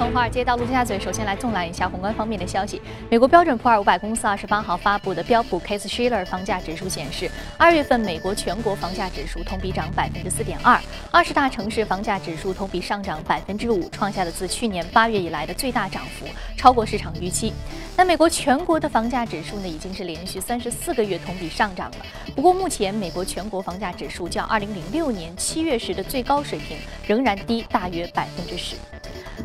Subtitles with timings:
[0.00, 2.80] 从华尔街到陆家嘴，首先来纵览一下宏观方面的消息。
[3.10, 16.24] 美国标准普尔五百公司二十八号发布的标普 Case-Shiller 房价指数显示，二月份美国全国房价指数同比涨百分之四点二，二十大城市房价指数同比上涨百分之五，创下了自去年八月以来的最大涨幅，
[16.56, 17.52] 超过市场预期。
[18.00, 21.96] 那美国全国的房价指数呢，已经是连续三十四个月同比上涨了。
[22.34, 28.74] 不过，目前美国全国房价指数较二零零六年七月时的最高水平仍然低大约百分之十。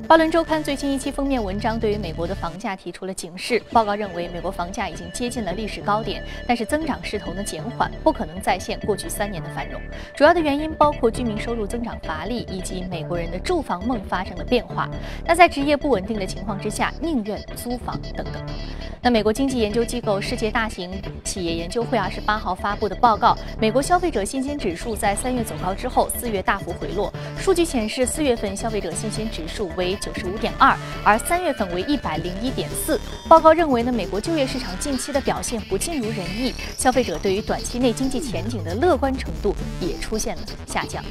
[0.07, 3.61] 巴伦周刊最新一期封面文章对于美国的房价提出了警示。
[3.71, 9.81] 报告认为，美国房价已经接近了历史高点，但是增长势头呢减缓，不可能再现过去三年的繁荣。
[10.15, 14.87] 主要的原因包括居民收入增长乏力，以及美国人的住房梦发生了变化。
[15.25, 18.44] 那在职业不稳定的情况之下，宁愿租房等等。
[19.01, 20.91] 那美国经济研究机构世界大型
[21.23, 27.13] 企业研究会二十八号发布的报告，美国消费者信心指数在三月走高之后，四月大幅回落。
[27.37, 29.95] 数据显示，四月份消费者信心指数为。
[30.05, 32.99] 九十五点二，而三月份为一百零一点四。
[33.27, 41.03] 报告认为呢，美国就业市场近期的表现不尽如人意，消费者对于短期内经济前景的乐观程度也出现了下降。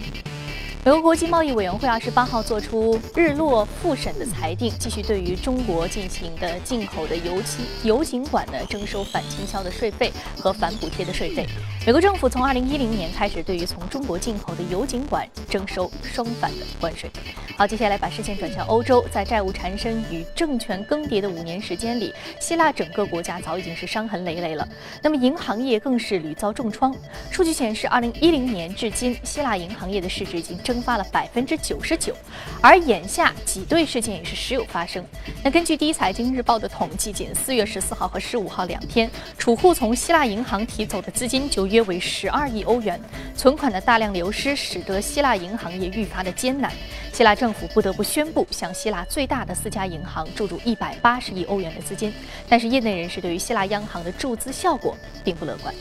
[0.84, 11.46] 美国国际贸易委员会二十八号作出日落复审的裁定，继续对于中国进行的进口的油气油井管呢征收反倾销的税费和反补贴的税费。
[11.86, 17.10] 美国政府从二零一零年开始，对于从中国进口的油井管征收双反的关税。
[17.56, 24.68] 好，接下来把视线转向欧洲，在债务缠身与政权更迭的五年时间里，希腊整个国家早已经是伤痕累累了。
[25.00, 26.94] 那么银行业更是屡遭重创。
[27.30, 32.12] 数据显示，二零一零年至今，希腊银行业的市值已经蒸发了百分之九十九。
[32.60, 35.04] 而眼下挤兑事件也是时有发生。
[35.44, 39.08] 那根据第一财经日报的统计，仅四月十四号和十五号两天，
[39.38, 43.00] 储户从希腊银行提走的资金就约为十二亿欧元。
[43.36, 46.72] 存款的大量流失，使得希腊银行业愈发的艰难。
[47.12, 52.12] 希腊政府不得不宣布向希腊最大的四家银行注入一百八十亿欧元的资金，
[52.48, 55.72] 但是业内人士对于希腊央行的注资效果并不乐观。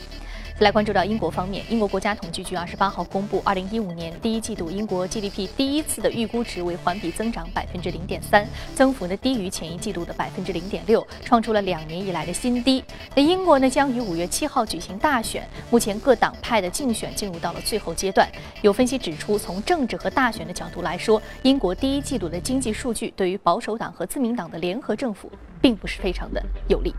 [0.64, 12.81] 来关注到英国方面，英国国家统计局二十八号公布，二零一五年第一季度英国 GDP 第一次的预估值为环比增长百分之零点三，增幅呢低于前一季度的百分之零点六，创出了两年以来的新低。
[13.13, 18.25] 那英国呢将于五月七号举行大选，目前各党派的竞选进入到了最后阶段。
[18.62, 26.95] 有分析指出，从政治和大选的角度来说，英国第一季度的经济数据对于保守党和自民党的联合政府并不是非常的有利。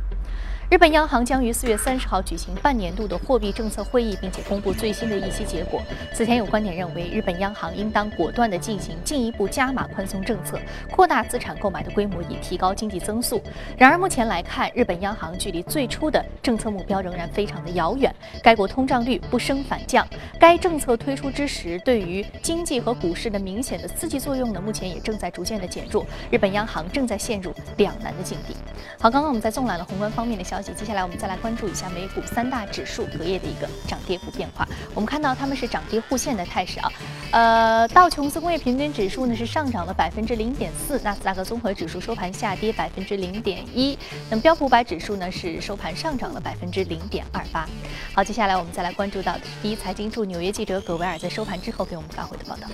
[0.70, 5.80] 日本央行将于四月三十号举行半年度的货币政策会议，并且公布最新的议息结果。
[6.12, 10.58] 此前有观点认为，日本央行应当果断地进行进一步加码宽松政策，
[10.90, 13.40] 扩大资产购买的规模，以提高经济增速。
[13.76, 18.12] 然而，目前来看，日本央行距离最初的政策目标仍然非常的遥远。
[18.42, 20.06] 该国通胀率不升反降，
[20.40, 26.04] 该政策推出之时，对于经济和股市的明显的刺激作用呢，目前也正在逐渐的减弱。
[26.30, 28.56] 日本央行正在陷入两难的境地。
[28.98, 30.62] 好，刚刚我们在纵览了宏观方面的消。
[30.62, 34.66] 息，接下来我们再来关注一下美股三大指数隔夜的一个涨跌幅变化。
[34.94, 36.92] 我们看到它们是涨跌互现的态势啊。
[37.32, 43.98] 呃，道琼斯工业平均指数呢是上涨了百分之零点四，纳斯达克综合指数收盘下跌百分之零点一，
[44.30, 47.68] 那么标普五百指数呢是收盘上涨了百分之零点二八。
[48.14, 52.68] 好，接下来我们再来关注到第一财经驻纽约记者葛维尔在收盘之后给我们发回的报道。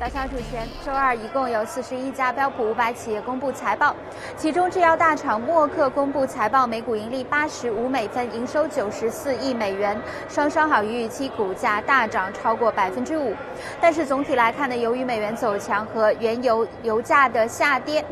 [0.00, 3.94] 早上主持人，周二一共有四十一家标普五百企业公布财报，
[4.36, 9.96] 其中制药大厂默克公布财报，每股盈利八十五美分，营收九十四亿美元，
[10.28, 13.34] 双双好于预期，股价大涨超过百分之五。
[13.80, 18.04] 但是总体来看呢，由于美元走强和原油油价的下跌，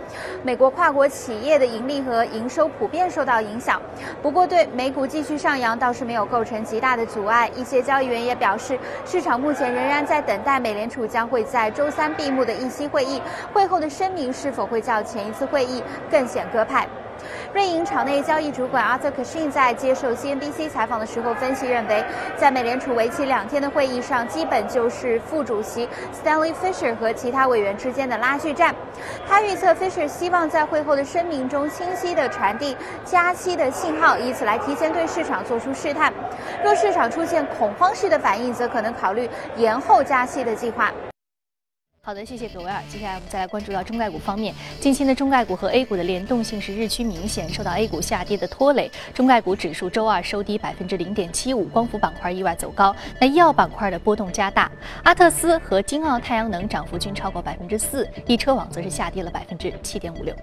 [0.44, 3.82] 美国跨国企业的盈利和营收普遍受到影响。
[4.22, 7.50] 不过对美股继续上扬倒是没有构成极大的阻碍。
[7.56, 13.20] 一些交易员也表示，市场目前仍然在等待美联储将会在周三闭幕的议息会议，
[13.52, 16.86] 会后的声明是否会较前一次会议更显鸽派？
[17.54, 22.04] 瑞银场内交易主管阿瑟·克逊在接受 CNBC 采访的时候分析认为，
[22.36, 28.74] 在美联储为期两天的会议上，基本就是副主席 Stanley Fisher 和其他委员之间的拉锯战。
[29.28, 36.12] 他预测 Fisher 希望在会后的声明中清晰地传递加息的信号，以此来提前对市场做出试探。
[36.64, 40.90] 若市场出现恐慌式的反应，则可能考虑延后加息的计划。
[42.04, 42.82] 好的，谢谢葛维尔。
[42.88, 44.52] 接下来我们再来关注到中概股方面。
[44.80, 54.68] 近期的中概股和 A 股的联动性是日趋明显，受到 A 股下跌的拖累，中概股指数周二收低百分之零点七五，光伏板块意外走高，那医药板块的波动加大。
[55.04, 60.34] 阿特斯和金奥太阳能涨幅均超过百分之四，易车网则是下跌了百分之七点五六。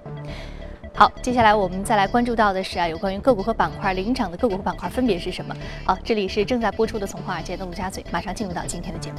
[0.95, 5.53] 好，接下来我们再来关注到的是啊，有关于个股和板块领涨的个股和板块分别是什么？
[5.83, 9.17] 好，这里是正在播出的从华尔街到陆家嘴，马上进入到今天的节目。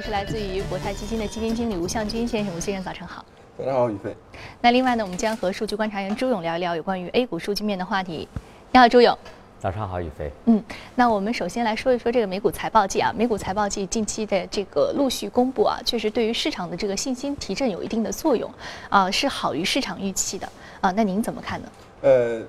[0.00, 3.24] 是来自于国泰基金的基金经理吴向军先生，吴先生早上好。
[3.58, 4.14] 大家好，宇飞。
[4.60, 8.28] 那另外呢，我们将和数据观察员朱勇聊一聊有关于 A 股数据面的话题。
[8.72, 9.16] 你好，朱勇。
[9.58, 10.30] 早上好，宇飞。
[10.44, 10.62] 嗯，
[10.94, 13.10] 那我们首先来说一说这个美股财报季啊。
[13.16, 18.50] 美股财报季近期的这个陆续公布啊，确实对于市场的这个信心提振有一定的作用，
[18.90, 20.46] 啊，是好于市场预期的
[20.82, 20.90] 啊。
[20.90, 21.68] 那您怎么看呢？
[22.02, 22.42] 呃，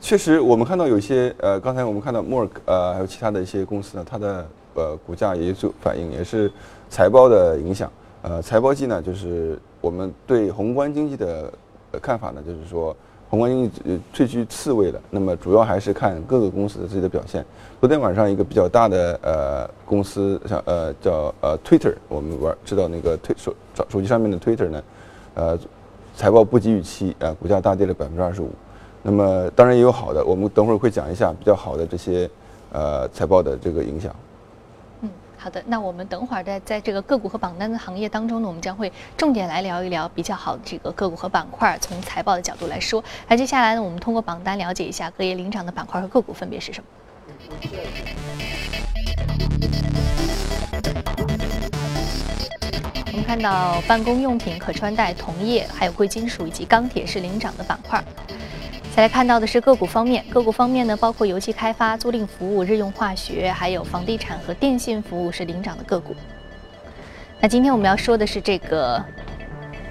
[0.00, 4.44] 确实，我们看到有一些呃，刚才我们看到默尔呃，还有其他的一些公司呢，它的
[4.74, 6.50] 呃股价也有反应，也是
[6.88, 7.90] 财报的影响。
[8.22, 11.52] 呃，财报季呢，就是我们对宏观经济的
[12.00, 12.94] 看法呢，就是说。
[13.30, 17.42] 宏观经济呃退居次位了，那么主要还是看各个公司的自己的表现。
[17.80, 24.82] 昨天晚上一个比较大的呃公司，像呃叫呃 Twitter，我们玩知道那个推手手手机上面的 Twitter 呢，
[25.32, 25.58] 呃
[26.14, 28.50] 财报不及预期，呃股价大跌了百分之二十五。
[29.02, 32.28] 那么当然也有好的，我们等会儿会讲一下比较好的这些
[32.70, 34.14] 呃财报的这个影响。
[35.42, 43.02] 好的，那我们等会儿在在这个个股和榜单的行业当中呢，我们将会重点来聊一聊比较好的这个个股和板块，从财报的角度来说。
[43.26, 46.86] 那接下来呢，我们通过榜单了解一下各业领涨的板块和个股分别是什么。
[53.06, 58.00] 我们看到办公用品、可穿戴、铜业、还有贵金属以及钢铁是领涨的板块。
[58.94, 66.14] 再来看到的是个股方面，个股方面呢，包括油气开发、租赁服务、日用化学，还有房地产和电信服务是领涨的个股。
[67.40, 69.02] 那今天我们要说的是这个，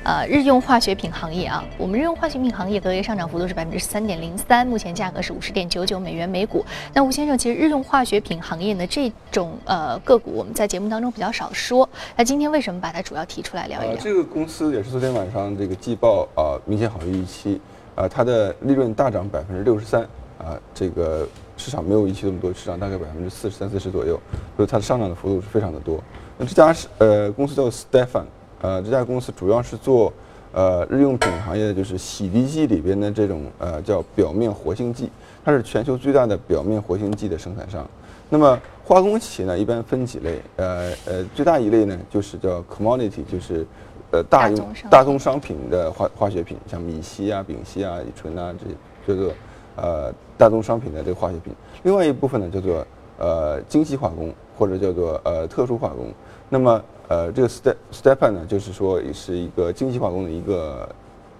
[0.03, 6.63] 呃，日用化学品行业啊，我们日用化学品行业隔夜上涨幅度是百分之三点零三，目前价格是五十点九九美元每股。
[6.93, 11.89] 那吴先生，其实日用化学品行业呢这种呃个股，我们在节目当中比较少说。
[12.15, 13.95] 那今天为什么把它主要提出来聊一聊？
[13.95, 17.59] 这个公司也是昨天晚上这个季报啊明显好于预期。
[18.01, 20.01] 啊，它的利润大涨百分之六十三，
[20.39, 24.19] 啊，这个市场没有预期那么多，市场大概百分之四十三四十左右，
[24.57, 26.03] 所以它的上涨的幅度是非常的多。
[26.35, 28.23] 那这家是呃公司叫 Stefan，
[28.61, 30.11] 呃这家公司主要是做
[30.51, 35.07] 呃日用品行业的，就是洗涤剂里边的这种呃叫表面活性剂，
[35.45, 37.87] 它是全球最大的表面活性剂的生产商。
[38.29, 43.63] 那么化工企业呢，一般分几类，呃呃最大一类呢就是叫 commodity，就是。
[44.11, 48.75] 呃，大用大宗商品的化化学品，像米烯啊、丙烯啊、乙醇啊，这些
[49.07, 49.33] 叫做
[49.77, 51.53] 呃大宗商品的这个化学品。
[51.83, 52.85] 另外一部分呢，叫做
[53.17, 56.07] 呃精细化工或者叫做呃特殊化工。
[56.49, 60.89] 那么呃这个 Step Stepan 呢，就是说也是一个精细化工的一个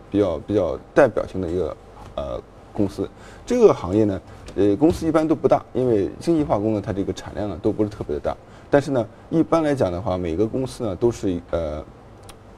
[0.09, 1.75] 比较比较代表性的一个
[2.15, 2.41] 呃
[2.71, 3.05] 公司。
[3.45, 4.21] 这个行业呢，
[4.55, 8.33] 呃公司一般都不大，因为精细化工呢，它这个产量呢都不是特别的大。
[8.69, 11.83] 但是呢，一般来讲的话，每个公司呢都是呃。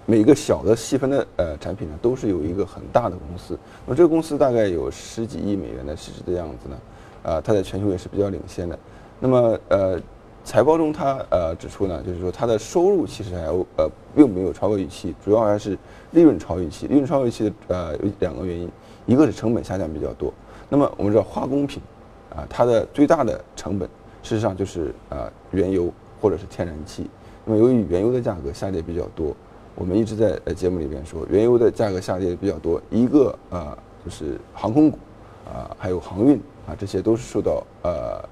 [0.06, 3.58] 每个小的细分的呃产品呢，都是有一个很大的公司。
[3.86, 6.78] 那么这个公司大概有十几亿美元的市值的样子呢，
[7.24, 8.78] 啊，它在全球也是比较领先的。
[9.22, 9.98] 那么呃，
[10.44, 15.78] 财报中它呃指出呢，就是说它的收入其实还有呃并没有超过预期，主要还是
[16.12, 16.86] 利润超预期。
[16.88, 18.70] 利润超预期的呃有两个原因，
[19.06, 20.34] 一个是成本下降比较多。
[20.68, 21.82] 那么我们知道化工品
[22.30, 23.88] 啊，它的最大的成本
[24.22, 25.90] 事实上就是呃原油
[26.20, 27.10] 或者是天然气。
[27.46, 29.34] 那么由于原油的价格下跌比较多。
[29.76, 34.98] 我们一直在呃节目里边说，原油的价格下跌比较多，一个啊就是航空股，
[35.46, 36.38] 啊还有航运
[36.68, 38.24] 啊这些都是受到呃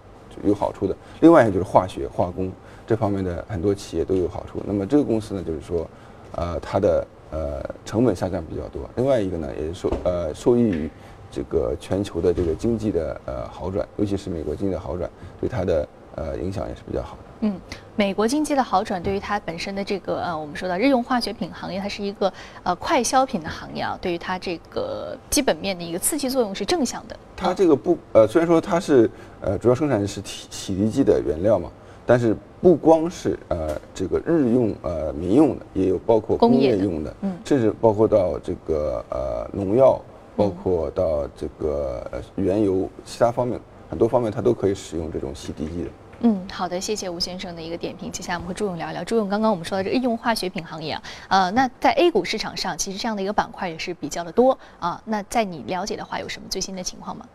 [0.43, 0.95] 有好处的。
[1.19, 2.51] 另外一个就是化学化工
[2.85, 4.61] 这方面的很多企业都有好处。
[4.65, 5.87] 那么这个公司呢，就是说，
[6.33, 8.81] 呃它的呃成本下降比较多。
[8.95, 10.89] 另外一个呢，也是受呃受益于
[11.31, 17.23] 这个全球的这个经济的呃好转，尤其是美国经济的好转，对它的呃影响也是比较好的。
[17.43, 17.59] 嗯，
[17.95, 27.17] 美国经济的好转对于它本身的这个呃，我们说到日用化学品行业，它是一个呃快消品的行业啊，对于它这个基本面的一个刺激作用是正向的。
[27.35, 29.09] 它这个不呃，虽然说它是
[29.41, 31.71] 呃主要生产的是洗洗涤剂的原料嘛，
[32.05, 39.99] 但是不光是呃这个日用呃民用的，也有包括工业用的，嗯，甚至包括到这个呃农药，
[40.35, 45.89] 包括到这个呃原油其他方面很多方面，它都可以使用这种洗涤剂的。
[46.23, 48.11] 嗯，好的，谢谢吴先生的一个点评。
[48.11, 49.03] 接下来我们和朱勇聊聊。
[49.03, 55.01] 朱勇，刚刚我们说到这个医用化学品行业啊，呃，那在 A 股市场上，其实这样的一个板块也是比较的多啊。
[55.05, 57.25] 那在你了解的话，有什么最新的情况吗？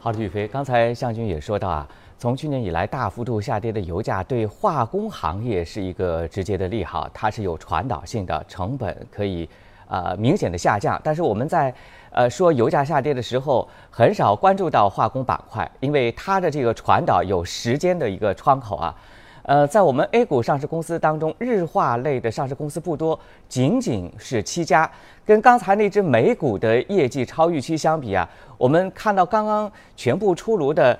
[0.00, 1.88] 好的，宇飞，刚才向军也说到啊，
[2.18, 9.48] 从去年以来大幅度下跌的油价对化工行业是一个直接的利好，它是有传导性的，成本可以
[9.88, 11.00] 呃明显的下降。
[11.02, 11.72] 但是我们在
[12.10, 18.94] 呃，说油价下跌的时候，很少关注到化工板块，因为它的这个传导有时间的一个窗口啊。
[19.42, 23.16] 呃，在我们 A 股上市公司当中，日化类的上市公司不多，
[23.48, 24.90] 仅仅是七家。
[25.24, 28.28] 跟刚才那只美股的业绩超预期相比啊，
[28.58, 30.98] 我们看到刚刚全部出炉的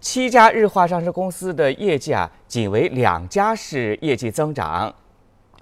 [0.00, 4.92] 七家日化上市公司的业绩啊，仅为两家是业绩增长。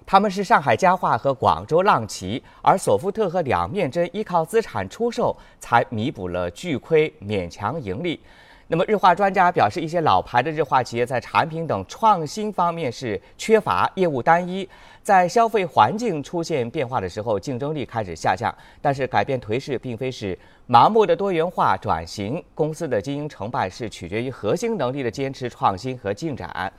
[0.07, 8.21] 他们是上海家化和广州浪奇，而索福特和两面针依靠资产出售才弥补了巨亏，勉强盈利。
[8.67, 14.69] 那么日化专家表示，一些老牌的日化企业在产品等创新方面是缺乏，业务单一，
[15.03, 18.55] 在消费环境出现变化的时候，竞争力开始下降。
[18.81, 26.73] 但是改变颓势并非是盲目的多元化转型，公司的经营成败是取决于核心能力的坚持创新和进展。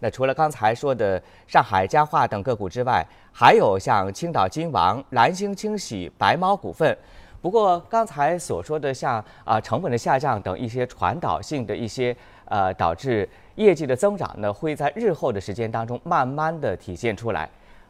[0.00, 6.96] 那除了刚才说的上海家化等个股之外，还有像青岛金王、蓝星清洗、白猫股份。
[7.40, 17.48] 不过刚才所说的像啊成本的下降等一些传导性的一些呃导致业绩的增长呢，会在日后的时间当中慢慢的体现出来。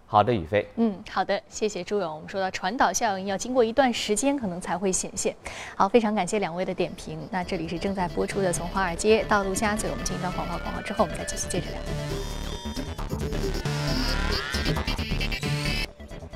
[0.09, 0.65] 好的，宇飞。
[0.77, 2.15] 嗯，好的，谢谢朱勇。
[2.15, 5.35] 我们说到传导效应要经过一段时间可能才会显现。
[5.75, 7.19] 好，非常感谢两位的点评。
[7.31, 11.79] 那这里是正在播出的《从华尔街到陆家嘴》，我们进行到广告，广告之后我们再继续接着聊。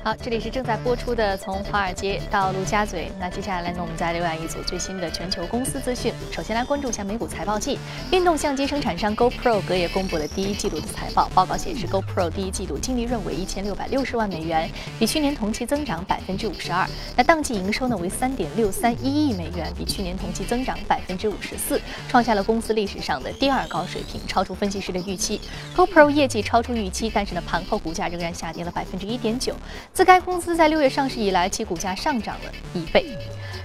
[0.03, 3.05] 好，这里是正在播出的《从华尔街到陆家嘴》。
[3.19, 6.11] 那接下来呢，我们再浏览一组最新的全球公司资讯。
[6.31, 7.77] 首先来关注一下美股财报季，
[8.11, 11.29] 运动相机生产商 GoPro 隔夜公布了第一季度的财报。
[11.35, 14.67] 报告显示，GoPro 第一季度净利润为一千六百六十万美元，
[14.97, 16.89] 比去年同期增长百分之五十二。
[17.15, 21.79] 那当季营收呢为三点六三一亿美元，比去年同期增长百分之五十四，
[22.09, 25.39] 创下了公司历史上的第二高水平，超出分析师的预期。
[25.75, 29.53] GoPro 业绩超出预期，但是呢，盘后股价仍然下跌了百分之一点九。
[29.93, 33.05] 自该公司在六月上市以来，其股价上涨了一倍。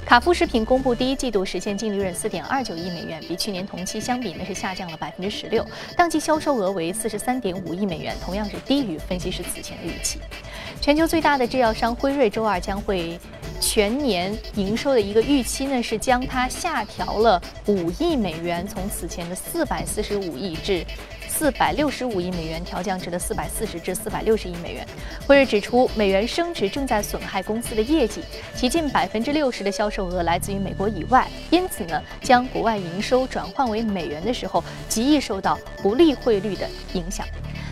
[0.07, 5.67] 卡夫食品公布第一季度实现净利润四点二九亿美元，比去年同期相比呢是下降了百分之十六。
[5.97, 10.21] 当季销售额为四十三点五亿美元，同样是低于分析师此前的预期。
[10.81, 13.19] 全球最大的制药商辉瑞周二将会
[13.61, 20.87] 全年营收的一个预期呢是将它下调了五亿美元，从此前的四百四十五亿至。
[21.29, 24.87] 四百六十五亿美元调降至了四百四十至四百六十亿美元。
[25.27, 28.23] 辉瑞指出，美元升值正在损害公司的业绩，
[28.55, 37.27] 其近百分之六十的销售额来自于美国以外，因此呢，将国外营收转换为美元的时候，极易受到不利汇率的影响。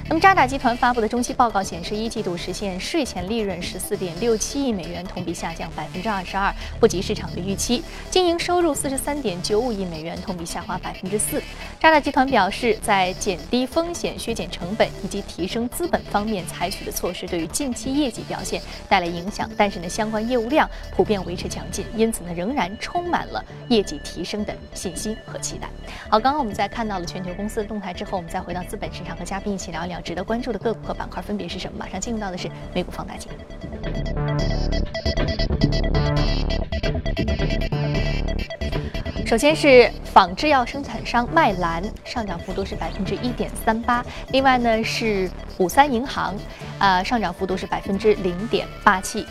[0.06, 7.82] 那么渣打集团发布的中期报告显示，一季度实现税前利润十四点六七亿美元，同比下降百分之二十二，不及市场的预期。
[8.10, 11.42] 经营收入四十三点九五亿美元，同比下滑百分之四。
[11.80, 19.50] 渣打集团表示，在减低风险、削减成本以及提升资本方面采取的措施，对于近期业绩表现带来影响。
[19.56, 25.70] 但是呢，相关业务量普遍维持强劲，因此呢，仍然充满了业绩提升的信心和期待。
[26.10, 29.93] 好，刚刚我们在看到了全球公司的动态之后，我们再回到资本市场和嘉宾一起聊一聊。
[29.94, 31.78] 要值得关注的个股和板块分别是什么？
[31.78, 33.30] 马上进入到的是美股放大镜。
[39.24, 44.04] 首先是仿制药生产商麦兰，上涨幅度是百分之一点三八。
[44.32, 46.34] 另外呢是五三银行，
[46.78, 49.24] 呃，上涨幅度是百分之零点八七。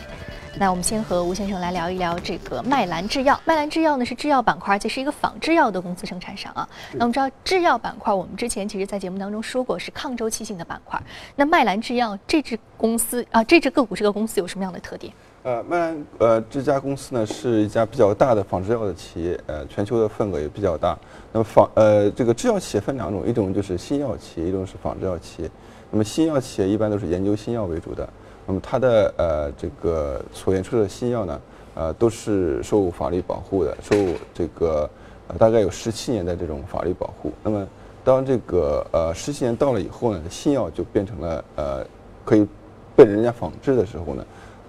[0.56, 3.38] 那我们先和吴先生来聊一聊这个麦兰制药。
[3.44, 6.68] 麦兰制药呢是制药板块，而且是一个仿制药的公司生产商啊。
[6.92, 11.00] 那我们知道制药板块，我们之前其实在节目当中说过是抗周期性的板块。
[11.34, 15.12] 那麦兰制药这支公司啊，这支个股这个公司有什么样的特点？
[15.42, 20.96] 呃，麦兰呃这家公司呢是一家比较大的仿制药的企业，呃，全球的份额也比较大。
[21.32, 25.50] 那么仿呃这个制药企业分两种，一种就是新药企业，一种是仿制药企业。
[25.90, 28.08] 那么新药企业一般都是研究新药为主的。
[28.46, 31.40] 那么它的呃这个所研出的新药呢，
[31.74, 33.96] 呃都是受法律保护的，受
[34.34, 34.88] 这个
[35.28, 37.32] 呃大概有十七年的这种法律保护。
[37.42, 37.66] 那么
[38.04, 41.86] 当这个呃十七年到了以后呢，新药就变成了呃
[42.22, 42.46] 可以
[42.94, 44.22] 被人家仿制的时候呢，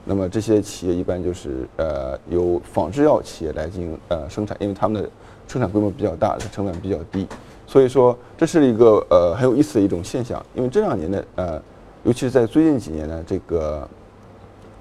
[0.05, 5.09] 那么这些企业一般就是呃由仿制药企业来进行呃生产，因为他们的
[5.49, 7.27] 生产规模比较大，它成本比较低，
[7.67, 10.41] 所以说这是一个呃很有意思的一种现象。
[10.55, 11.61] 因为这两年的呃。
[12.05, 13.89] 尤其是在最近几年呢，这个，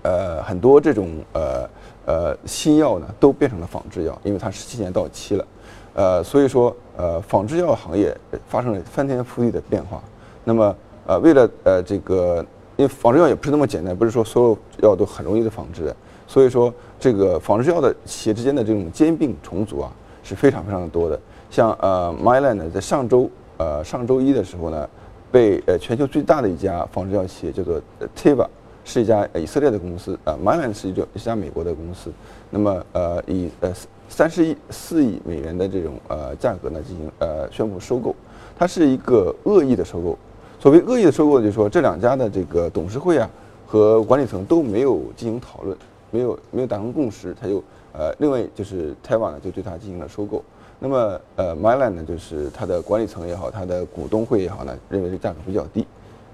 [0.03, 1.67] 呃，很多这种呃
[2.05, 5.47] 呃新药呢都变成了仿制药，因为它十七年到期了，
[5.95, 8.15] 呃，所以说呃仿制药行业
[8.47, 10.03] 发生了翻天覆地的变化。
[10.45, 10.77] 那么
[11.07, 12.45] 呃为了呃这个，
[12.77, 19.91] 因为仿制药也不是那么简单，不是说所有药都很容易的仿制的，所以说这个仿制药的企业之间的这种兼并重组啊
[20.23, 21.19] 是非常非常的多的。
[21.51, 24.87] 像呃 Mylan 呢，在上周呃上周一的时候呢。
[25.35, 27.83] 被呃全球最大的一家仿制药企业叫做
[28.17, 28.47] Teva，
[28.85, 32.13] 是一家以色列的公司啊，Mylan 是一个一家美国的公司。
[32.51, 33.73] 那么呃以呃
[34.09, 38.15] 三十亿四亿美元的这种呃价格呢进行呃宣布收购，
[38.57, 40.17] 它是一个恶意的收购。
[40.61, 43.29] 所谓恶意的收购，就是说这两家的这个董事会啊
[43.67, 45.77] 和管理层都没有进行讨论，
[46.13, 47.61] 没有没有达成共识，他就
[47.93, 50.45] 呃另外就是 Teva 呢就对它进行了收购。
[50.85, 55.87] 那么呃，Mylan 呢，就是它的管理层也好，它的股东会也好呢，认为这价格比较低，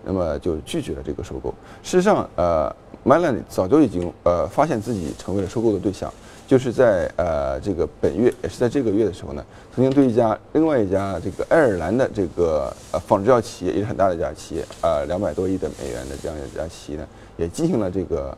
[0.03, 1.55] 那么就拒绝了这个收购。
[1.85, 6.13] 事实上，呃，Mylan 早就已经呃发现自己成为了收购的对象。
[6.49, 18.37] 就是在呃这个本月，也是在这个月的时候呢，曾经对一家另外一家这个爱尔兰的这个呃仿制药企业，也是很大的一家企业，呃两百多亿的美元的这样一家企业呢，也进行了这个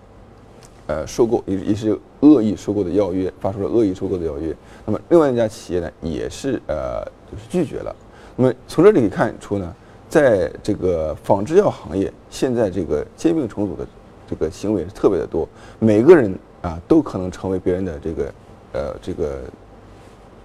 [0.93, 4.55] 呃收购，也也是恶意收购的邀约，发出了恶意收购的邀约。
[4.85, 7.95] 那么另外一家企业呢，也是呃就是拒绝了。
[8.37, 9.75] 那么从这里可以看出呢，
[10.09, 13.87] 在这个仿制药行业，现在这个兼并重组的
[14.29, 16.39] 这个行为是特别的多，每个人。
[16.63, 18.35] 啊，都可能成为别人的这个，
[18.73, 19.41] 呃，这个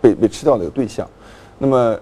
[0.01, 1.07] 被被吃掉的一个对象。
[1.59, 1.99] 那么，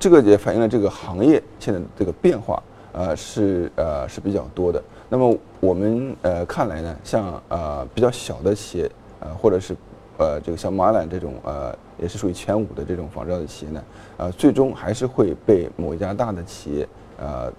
[0.00, 4.82] 这个也反映了这个行业现在这个变化，呃，是呃是比较多的。
[5.08, 9.76] 那么我们呃看来呢，像呃比较小的企业，呃或者是
[10.18, 13.82] 呃这个像马兰这种呃也是属于前五的这种仿制药的企业呢，
[14.16, 17.52] 呃最终还是会被某一家大的企业呃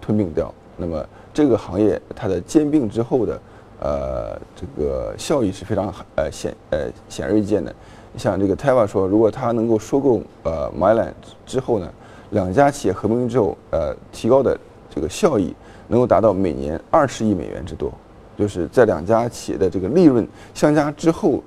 [0.00, 0.52] 吞并掉。
[0.76, 3.40] 那么这个行业它的兼并之后的。
[3.80, 7.74] 呃，这个效益是非常呃显呃显而易见的。
[8.16, 11.12] 像这个 Teva 说，如果它能够收购呃 Mylan
[11.44, 11.92] 之后呢，
[12.30, 14.56] 两家企业合并之后，呃，提高的
[14.94, 15.54] 这个效益
[15.88, 17.92] 能够达到每年二十亿美元之多。
[18.36, 21.42] 就是在两家企业的这个利润相加之后，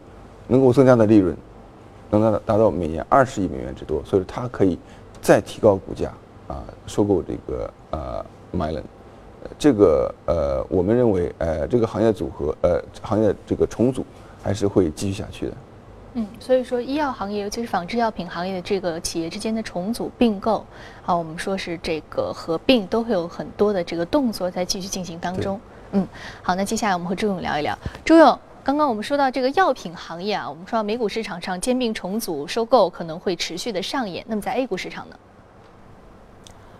[0.47, 1.35] 能够增加的利润
[2.09, 4.01] 能达达到每年二十亿美元之多。
[4.05, 4.77] 所以它可以
[5.21, 6.11] 再提高股价
[6.47, 8.83] 啊，收购这个呃 Mylan。
[9.57, 14.05] 这个呃，我们认为，呃，这个行业组合，呃，行业这个重组
[14.43, 15.53] 还是会继续下去的。
[16.19, 20.65] 嗯，所以说医药行业，尤其是仿制药品行业的这个企业之间的重组并购，
[21.05, 25.61] 啊，我们说是这个合并，都会有很多的这个动作在继续进行当中。
[25.91, 26.07] 嗯，
[26.41, 27.77] 好，那接下来我们和朱勇聊一聊。
[28.03, 35.15] 朱勇，刚刚我们说到这个药品行业啊，我们说到美股市场上兼并重组、收购可能会持续的上演，那么在 A 股市场呢？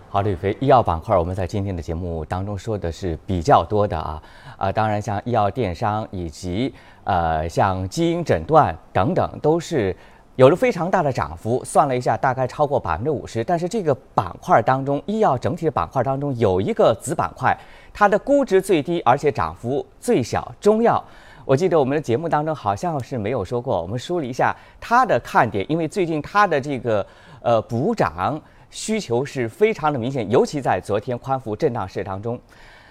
[0.09, 4.23] 好，吕飞，医药板块我们在今天的节目当中说的是比较多的啊，
[4.55, 9.93] 啊，当然像医药电商以及呃像基因诊断等等，都是
[10.37, 13.43] 有了非常大的涨幅，算了一下大概超过百分之五十。
[13.43, 17.55] 但是这个板块当中，医药整体的板块当中有一个子板块，
[17.93, 21.03] 它的估值最低，而且涨幅最小，中药。
[21.43, 27.05] 我记得我们的节目当中好像是没有说过，我们梳理一下它的看点，因为最近它的这个
[27.41, 28.41] 呃补涨。
[28.77, 32.39] 需求是非常的明显，尤其在昨天宽幅震荡市当中，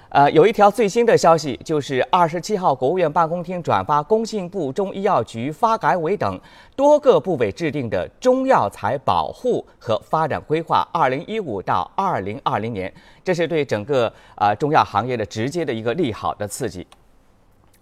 [0.09, 6.40] 呃，有一条最新的消息，就是二十七号，国务院办公厅转发工信部、中医药局、发改委等
[6.75, 16.85] 多个部委制定的中药材保护和发展规划（二零一五到二零二零年），这是对整个呃中药行业的直接的一个利好的刺激。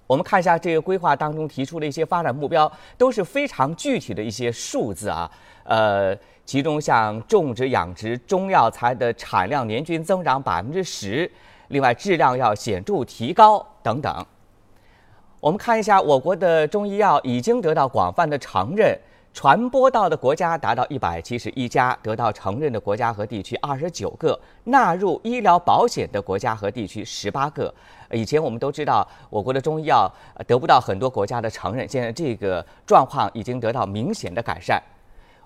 [0.06, 5.30] 我们看一下这个规划当中提出的一些发展目标，都是非常具体的一些数字啊，
[5.64, 6.16] 呃。
[6.46, 11.28] 其中，像种植养殖中药材的产量年均增长百分之十，
[11.68, 14.26] 另外质量要显著提高等等。
[15.40, 18.94] 我们看一下，我国的中医药已经得到广泛的承认，
[19.32, 27.74] 传播到的国家达到一百七十一家，得到承认的国家和地区二十九个，纳入医疗保险的国家和地区十八个。
[28.10, 30.12] 以前我们都知道，我国的中医药
[30.46, 34.78] 得不到很多国家的承认，现在这个状况已经得到明显的改善。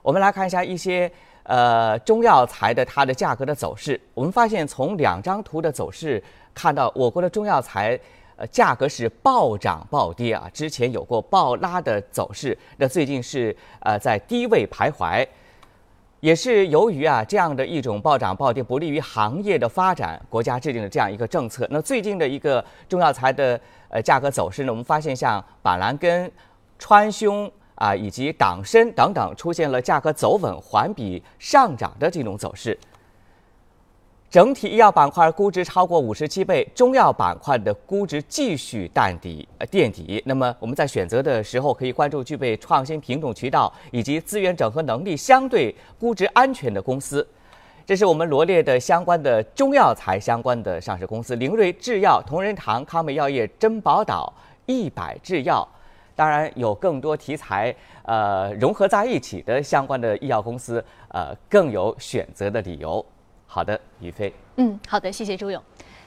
[0.09, 4.01] 我们来看一下一些呃中药材的它的价格的走势。
[4.15, 6.23] 我们发现从两张图的走势
[6.55, 8.01] 看到，我国的中药材
[8.37, 15.29] 呃价格是暴涨暴跌啊，之前有过暴拉的走势，那最近是呃在低位徘徊，
[16.21, 21.69] 也是由于啊这样的一种暴涨暴跌不利于行业的发展，国家制定了这样一个政策。
[21.71, 26.33] 那最近的一个中药材的呃价格走势呢，我们发现像板蓝根、
[26.79, 27.51] 川芎。
[27.79, 32.79] 啊，以及党参等等出现了价格走稳、环比上涨的这种走势。
[34.31, 40.23] 整体医药板块估值超过五十七倍，中药板块的估值继续淡底呃垫底。
[40.27, 47.27] 那么我们在选择的时候可以关注具备创新品种渠道以及资源整合能力相对估值安全的公司。
[47.87, 54.31] 这是我们罗列的相关的中药材相关的上市公司：灵瑞制药、同仁堂、康美药业、珍宝岛、
[54.67, 55.67] 一百制药。
[56.19, 63.05] 当然有更多题材，呃，融合在一起的相关的医药公司，呃，更有选择的理由。
[63.47, 64.35] 好的，于飞。
[64.57, 65.63] 嗯，好的，谢谢朱勇。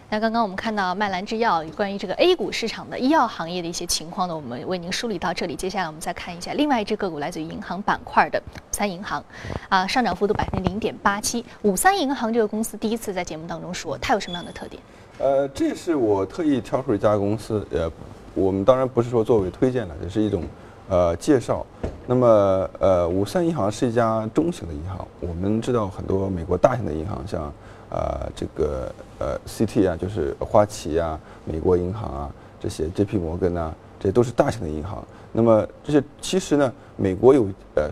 [0.09, 5.55] 那刚刚我们看到麦兰制药关于这个 A 股市场的医药行业的一些情况呢，我们为您梳理到这里。
[5.55, 9.23] 接下来我们再看一下另外一只个股，来自于银行板块的五三银行，
[9.69, 11.45] 啊，上涨幅度百分之零点八七。
[11.61, 14.83] 五三银行这个公司第一次在节目当中说，它有什么样的特点？
[15.19, 17.89] 呃，这是我特意挑出一家公司，呃。
[18.33, 20.43] 我们当然不是说作为推荐了，也是一种，
[20.89, 21.65] 呃介绍。
[22.07, 25.07] 那么呃，五三银行是一家中型的银行。
[25.19, 27.43] 我们知道很多美国大型的银行，像
[27.89, 35.03] 啊这个呃 CT 啊，就是花旗啊，美国银行啊，这些 JP 摩根啊，这些都是大型的银行。
[35.31, 37.89] 那么这些其实呢，美国有呃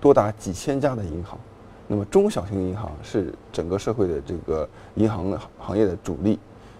[0.00, 1.38] 多达几千家的银行。
[1.86, 6.38] 那么中小型银行是整个社会的这个银行行业的主力。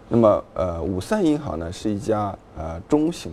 [0.08, 3.32] 那么呃，五三银行呢是一家呃中型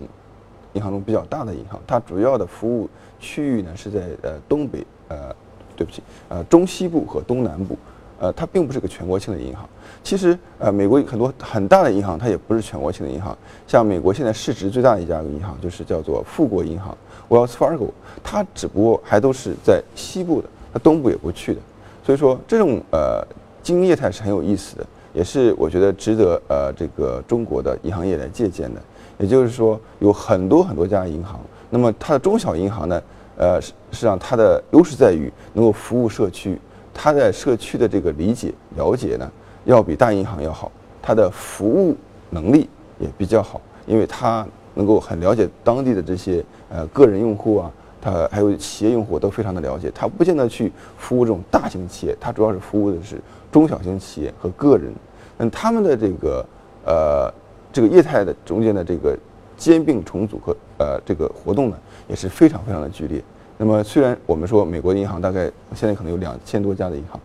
[0.74, 5.34] 银行中比较大的银行，它主要的服务区域呢是在呃东北呃，
[5.76, 7.78] 对不起呃中西部和东南部，
[8.20, 9.68] 呃它并不是个全国性的银行。
[10.04, 16.98] 其实呃美国很多很大的银行它也不是全国性的银行，像美国现在市值最大的一家银行就是叫做富国银行
[17.30, 17.90] （Wells Fargo），
[18.24, 20.50] 它只不过还都是在西部的。
[20.74, 21.62] 它东部也不去的，
[22.06, 23.26] 所以说这种呃
[23.64, 24.86] 经营业态是很有意思的，
[25.16, 28.82] 也是我觉得值得呃这个中国的银行业来借鉴的。
[29.18, 33.02] 也就是说，有很多很多家银行，那么它的中小银行呢，
[33.38, 36.60] 呃实际上它的优势在于能够服务社区，
[36.94, 39.32] 它在社区的这个理解了解呢，
[39.64, 40.70] 要比大银行要好，
[41.02, 41.96] 它的服务
[42.30, 47.72] 能力也比较好，因为它能够很了解当地的这些呃个人用户啊。
[48.06, 53.20] 呃还有企业用户都非常的了解，它不见得去服务这种大型企业，它主要是服务的是
[53.52, 54.94] 中小型企业和个人。
[55.38, 56.46] 那他们的这个
[56.86, 57.34] 呃
[57.74, 59.18] 这个业态的中间的这个
[59.58, 63.24] 兼并重组和呃这个活动呢也是非常非常的剧烈。
[63.58, 67.20] 那么虽然我们说美国银行大概现在可能有两千多家的银行，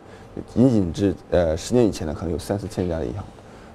[0.55, 3.23] 仅仅至呃十年以前呢可能有三四千家的银行，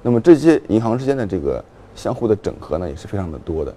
[0.01, 1.63] 那么这些银行之间的这个
[1.95, 3.75] 相互的整合呢也是非常的多的。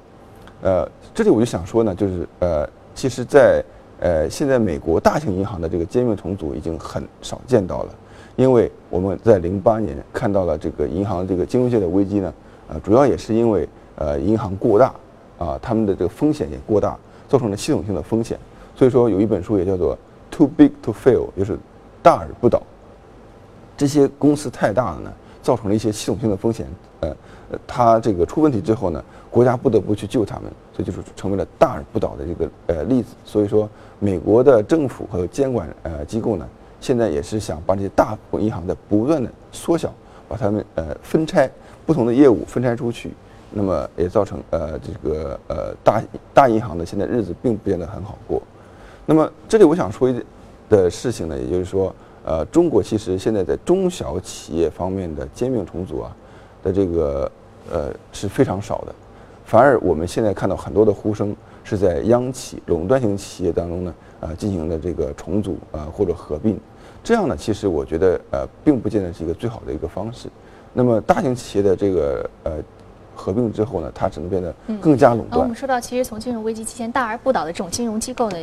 [0.62, 2.66] 呃，这里我就想说呢，就是呃。
[2.98, 3.64] 其实，在
[4.00, 7.94] 呃，现在美国大型银行的这个兼并重组已经很少见到了，
[8.34, 12.34] 因为我们在零八年看到了这个银行这个金融界的危机呢，
[12.68, 14.92] 呃，主要也是因为呃银行过大，
[15.38, 18.36] 啊，他们的这个风险也过大，造成了系统性的风险。
[18.74, 19.96] 所以说有一本书也叫做
[20.28, 21.56] “Too Big to Fail”，就是
[22.02, 22.60] 大而不倒。
[23.76, 26.66] 这些公司太大了呢，造成了一些系统性的风险，
[26.98, 27.14] 呃，
[27.64, 29.00] 它这个出问题之后呢。
[29.30, 30.44] 国家不得不去救他们，
[30.78, 33.16] 这就是成为了大而不倒的这个呃例子。
[33.24, 36.48] 所以说，美国的政府和监管呃机构呢，
[36.80, 39.92] 现在也是想把这些大银行的不断的缩小，
[40.28, 41.50] 把它们呃分拆
[41.84, 43.12] 不同的业务分拆出去，
[43.50, 48.40] 那么也造成呃这个呃大大银行的现在日子并不见得很好过。
[49.04, 50.24] 那么这里我想说一
[50.68, 51.92] 的事情呢，也就是说，
[52.24, 56.14] 呃，中国其实现在在中小企业方面的兼并重组啊
[56.62, 57.30] 的这个
[57.72, 58.94] 呃是非常少的。
[59.48, 61.34] 反而我们现在看到很多的呼声
[61.64, 66.60] 是在央企垄断型企业当中呢，呃，进行的这个重组啊或者合并，
[67.02, 70.28] 这样呢，其实我觉得呃，并不见得是一个最好的一个方式。
[70.74, 72.52] 那么大型企业的这个呃
[73.14, 75.40] 合并之后呢，它只能变得更加垄断。
[75.40, 78.36] 我们说到，其实从金融危机期间大而不倒的这种金融机构呢。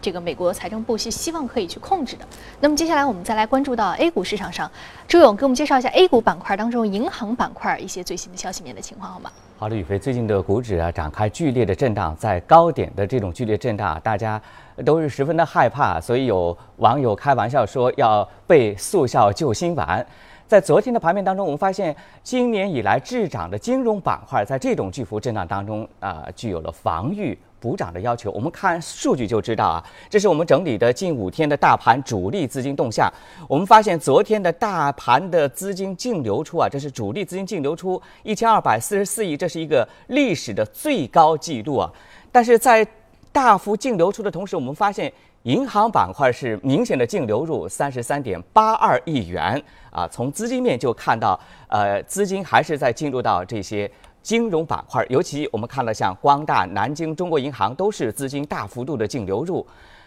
[0.00, 2.24] 这个美国财政部是希望可以去控制的。
[2.60, 4.70] 那么接下来我们再来关注到 A 股市场上，
[5.06, 9.30] 朱勇给我们介绍一下 A 股板块当中银行板块一些最新的消息面的情况，好吗？
[9.58, 14.40] 好的，宇飞，最近的股指啊展开剧烈的震荡，在高点的这种剧烈震荡，大家
[14.84, 20.06] 都是十分的害怕，所以有网友开玩笑说要备速效救心丸。
[20.46, 27.36] 在昨天的盘面当中，我们发现今年以来滞涨的金融板块，在这种巨幅震荡当中啊，具有了防御。
[27.60, 29.84] 补涨的要求，我们看数据就知道啊。
[30.08, 33.12] 这是我们整理的近五天的大盘主力资金动向。
[33.48, 41.90] 我们发现昨天的大盘的资金净流出啊，这是主力资金净流出一千二百四十四亿，这是一个历史的最高纪录啊。
[42.30, 42.86] 但是在
[43.32, 50.06] 大幅净流出的同时，我们发现银行板块是明显的净流入三十三点八二亿元啊。
[50.08, 53.90] 从资金面就看到，呃，资金还是在进入到这些。
[54.28, 59.66] 金融板块，尤其我们看了像光大、南京、中国银行，都是资金大幅度的净流入。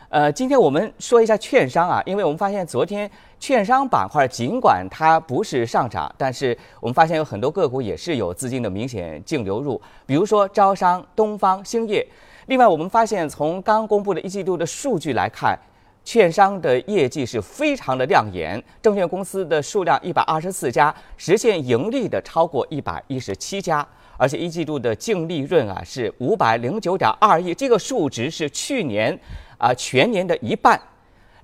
[0.10, 12.08] 呃，今天我们说一下券商啊，因为我们发现昨天券商板块尽管它不是上涨，但是我们发现有很多个股也是有资金的明显净流入，比如说招商、东方兴业。
[12.46, 15.58] 另外，我们发现从刚公布的一季度的数据来看，
[16.06, 23.84] 券商的业绩是非常的亮眼，证券公司的数量一百二十四家，实现盈利的超过一百一十七家。
[24.22, 29.18] 而且一季度的净利润啊是五百零九点二亿，这个数值是去年
[29.58, 30.80] 啊全年的一半。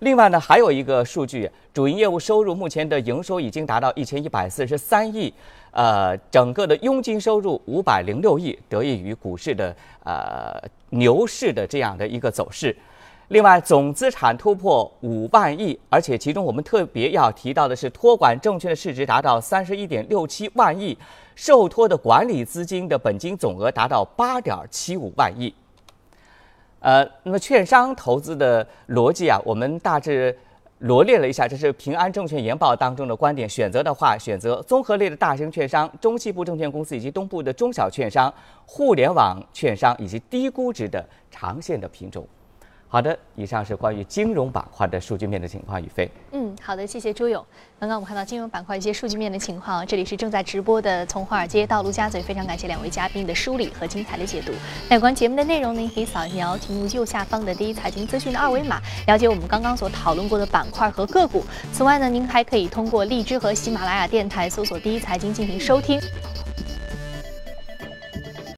[0.02, 5.34] 另外呢，还有一个数据，主营业务收入目前的营收已经达到一千一百四十三亿，
[5.72, 10.62] 呃，整个的佣金收入五百零六亿，得益于股市的呃
[10.92, 12.78] 牛市的这样的一个走势。
[13.30, 20.98] 另外，总资产突破五万亿，而且其中我们特别要提到的是，托管证券的市值达到三十一点六七万亿，
[21.36, 25.54] 受托的管理资金的本金总额达到八点七五万亿。
[26.80, 30.34] 呃，那么券商投资的逻辑啊，我们大致
[30.80, 33.50] 罗列了一下，这是平安证券研报当中的观点。
[33.50, 38.34] 选择的话，选择综合类的大型券商、中西部证券公司以及东部的中小券商、
[38.66, 42.26] 互联网券商以及低估值的长线的品种。
[42.89, 46.10] 好的，以上是关于金融板块的数据面的情况，宇飞。
[46.32, 47.45] 嗯，好的，谢谢朱勇。
[47.78, 54.54] 刚刚我们看到金融板块一些数据面的情况，这里是正在直播的从华尔街到陆家嘴，非常感谢两位嘉宾的梳理和精彩的解读。
[54.88, 61.43] 那有关节目的内容呢，您可以扫描屏幕右下方的第一财经资讯的二维码，了解我们刚刚所讨论过的板块和个股。
[61.73, 66.00] 此外呢，您还可以通过荔枝和喜马拉雅电台搜索“第一财经”进行收听。